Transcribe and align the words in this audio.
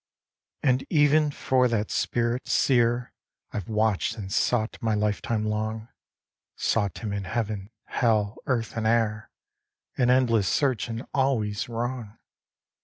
"And 0.63 0.83
even 0.89 1.29
for 1.29 1.67
that 1.67 1.91
spirit, 1.91 2.47
seer, 2.47 3.13
I've 3.51 3.69
watched 3.69 4.17
and 4.17 4.31
sought 4.33 4.79
my 4.81 4.95
life 4.95 5.21
time 5.21 5.45
long; 5.45 5.89
Sought 6.55 6.97
him 6.97 7.13
in 7.13 7.25
heaven, 7.25 7.69
hell, 7.83 8.37
earth, 8.47 8.75
and 8.75 8.87
air, 8.87 9.29
An 9.99 10.09
endless 10.09 10.47
search, 10.47 10.87
and 10.89 11.05
always 11.13 11.69
wrong. 11.69 12.17